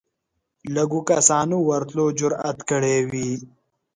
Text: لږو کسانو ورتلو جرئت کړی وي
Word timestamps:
لږو 0.75 1.01
کسانو 1.09 1.57
ورتلو 1.69 2.05
جرئت 2.19 2.59
کړی 2.69 2.97
وي 3.11 3.31